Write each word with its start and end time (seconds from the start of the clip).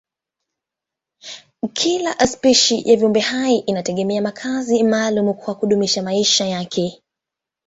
Kila 1.73 2.27
spishi 2.27 2.89
ya 2.89 2.97
viumbehai 2.97 3.57
inategemea 3.57 4.21
makazi 4.21 4.83
maalumu 4.83 5.33
kwa 5.33 5.55
kudumisha 5.55 6.03
maisha 6.03 6.45
yake. 6.45 7.03